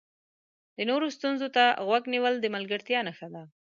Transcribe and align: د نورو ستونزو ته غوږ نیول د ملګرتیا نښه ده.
د 0.77 0.77
نورو 0.89 1.07
ستونزو 1.17 1.47
ته 1.55 1.63
غوږ 1.85 2.03
نیول 2.13 2.35
د 2.39 2.45
ملګرتیا 2.55 2.99
نښه 3.07 3.27
ده. 3.33 3.43